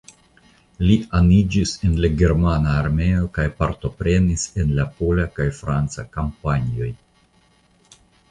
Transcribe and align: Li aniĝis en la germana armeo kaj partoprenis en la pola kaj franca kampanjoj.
Li 0.85 0.93
aniĝis 1.17 1.73
en 1.89 1.97
la 2.05 2.09
germana 2.21 2.71
armeo 2.83 3.27
kaj 3.35 3.45
partoprenis 3.61 4.47
en 4.63 4.73
la 4.79 4.87
pola 5.01 5.27
kaj 5.37 5.47
franca 5.61 6.07
kampanjoj. 6.19 6.91